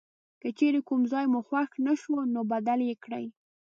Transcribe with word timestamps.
که 0.41 0.49
چیرې 0.57 0.79
کوم 0.87 1.01
ځای 1.11 1.25
مو 1.31 1.39
خوښ 1.47 1.69
نه 1.85 1.93
شو 2.01 2.15
نو 2.33 2.41
بدل 2.51 2.79
یې 2.89 2.95
کړئ. 3.03 3.25